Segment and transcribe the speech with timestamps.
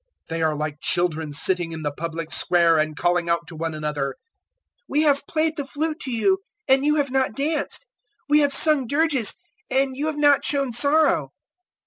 [0.29, 3.75] 007:032 They are like children sitting in the public square and calling out to one
[3.75, 4.15] another,
[4.91, 7.85] `We have played the flute to you, and you have not danced:
[8.27, 9.35] we have sung dirges,
[9.69, 11.29] and you have not shown sorrow.'